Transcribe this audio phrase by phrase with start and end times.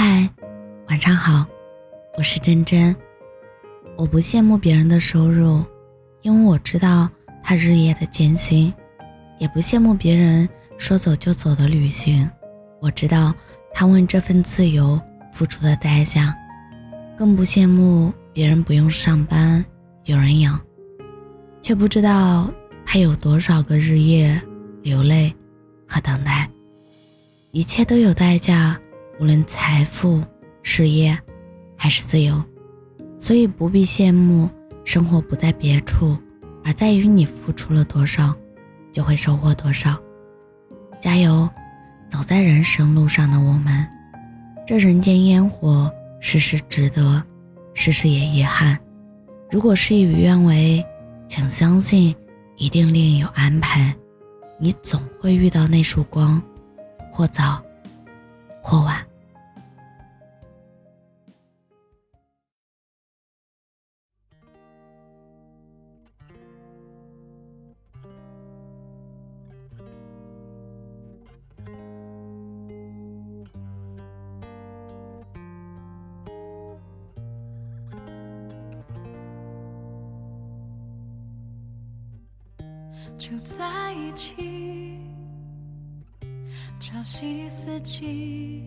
[0.00, 0.30] 嗨，
[0.86, 1.44] 晚上好，
[2.16, 2.94] 我是真真。
[3.96, 5.60] 我不羡慕别人的收入，
[6.22, 7.10] 因为我知道
[7.42, 8.72] 他日夜的艰辛；
[9.40, 12.30] 也不羡慕别人说走就走的旅行，
[12.80, 13.34] 我知道
[13.74, 15.00] 他为这份自由
[15.32, 16.32] 付出的代价；
[17.18, 19.64] 更不羡慕别人不用上班，
[20.04, 20.60] 有人养，
[21.60, 22.48] 却不知道
[22.86, 24.40] 他有多少个日夜
[24.80, 25.34] 流泪
[25.88, 26.48] 和等待。
[27.50, 28.80] 一切都有代价，
[29.20, 30.22] 无论财富、
[30.62, 31.18] 事业，
[31.76, 32.42] 还是自由，
[33.18, 34.48] 所以不必羡慕
[34.84, 36.16] 生活不在别处，
[36.64, 38.32] 而在于你付出了多少，
[38.92, 39.98] 就会收获多少。
[41.00, 41.48] 加油，
[42.08, 43.86] 走在人生路上的我们，
[44.66, 47.22] 这人间烟火，事事值得，
[47.74, 48.78] 事事也遗憾。
[49.50, 50.84] 如果事与愿违，
[51.28, 52.14] 请相信
[52.56, 53.92] 一定另有安排，
[54.60, 56.40] 你总会遇到那束光。
[57.10, 57.60] 或早，
[58.68, 59.08] 或晚。
[83.16, 85.07] 就在一起。
[86.80, 88.62] 朝夕四季，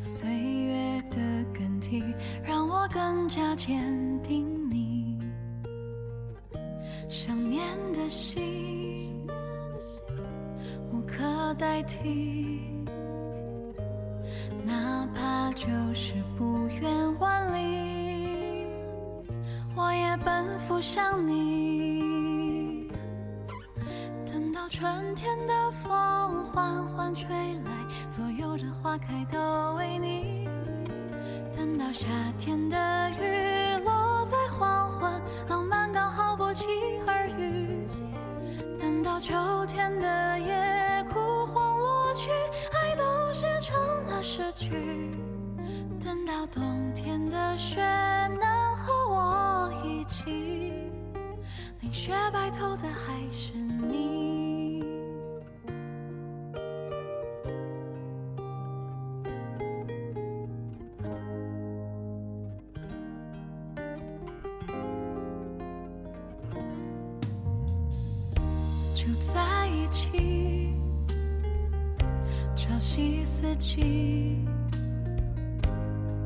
[0.00, 1.16] 岁月的
[1.54, 2.02] 更替
[2.42, 5.16] 让我更加坚定你。
[7.08, 9.26] 想念的心
[10.92, 12.60] 无可代替，
[14.66, 18.66] 哪怕就是不远万里，
[19.76, 21.87] 我也奔赴向你。
[24.70, 27.26] 春天的风缓缓吹
[27.64, 27.70] 来，
[28.06, 30.46] 所有的花开都为你；
[31.50, 32.06] 等到夏
[32.38, 36.64] 天的雨落在黄昏，浪漫刚好不期
[37.06, 37.88] 而遇；
[38.78, 39.34] 等到秋
[39.66, 42.30] 天的夜枯黄落去，
[42.72, 43.74] 爱都写成
[44.04, 44.70] 了诗句；
[45.98, 47.80] 等到冬天的雪
[48.38, 50.92] 能和我一起，
[51.80, 54.37] 淋雪白头的还是你。
[68.98, 70.74] 就在一起，
[72.56, 74.44] 朝夕四季，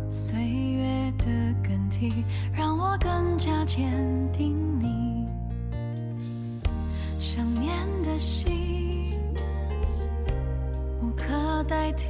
[0.08, 1.26] 岁月的
[1.62, 3.92] 更替让我更加坚
[4.32, 5.28] 定你。
[7.18, 7.70] 想念
[8.02, 9.18] 的心
[11.02, 12.08] 无可代替，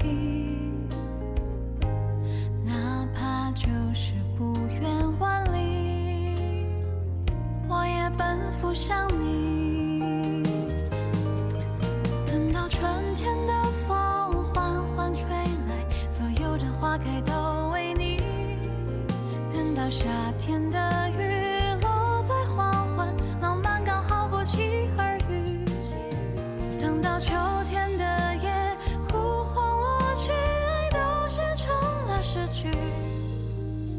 [2.64, 6.36] 哪怕就是不远万里，
[7.68, 9.21] 我也奔赴向你。
[19.90, 25.64] 夏天的雨落在黄昏，浪漫刚好不期而遇。
[26.80, 27.34] 等到秋
[27.66, 28.50] 天的夜
[29.08, 31.74] 枯黄落去，爱都写成
[32.08, 32.70] 了诗句。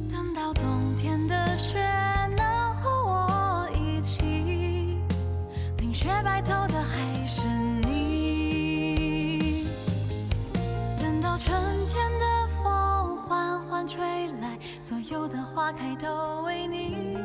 [0.10, 1.80] 等到冬天的雪
[2.36, 4.98] 能和我一起，
[5.78, 7.46] 淋雪白头的还是
[7.84, 9.68] 你。
[11.00, 11.56] 等到春
[11.88, 12.26] 天的
[12.64, 14.02] 风缓缓吹
[14.42, 14.43] 来。
[14.94, 17.18] 所有的花开都为你，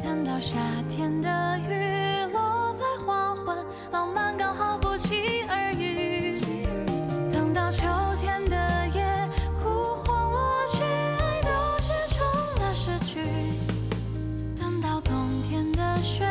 [0.00, 0.56] 等到夏
[0.88, 3.58] 天的雨落在黄昏，
[3.90, 6.38] 浪漫刚好不期而遇。
[7.28, 7.84] 等到秋
[8.18, 9.04] 天的夜
[9.60, 12.24] 枯黄落去，爱都写成
[12.62, 13.24] 了诗句。
[14.56, 15.12] 等到冬
[15.48, 16.24] 天的雪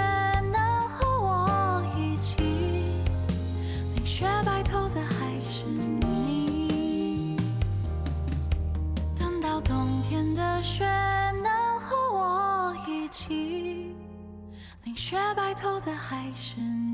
[0.53, 2.37] 能和我一起，
[3.93, 4.25] 淋雪
[14.99, 16.88] 雪白头的还是你。